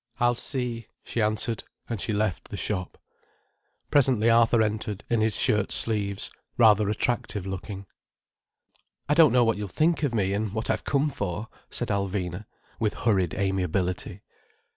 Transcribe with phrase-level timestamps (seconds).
[0.19, 2.97] "I'll see," she answered, and she left the shop.
[3.91, 7.85] Presently Arthur entered, in his shirt sleeves: rather attractive looking.
[9.07, 12.45] "I don't know what you'll think of me, and what I've come for," said Alvina,
[12.79, 14.23] with hurried amiability.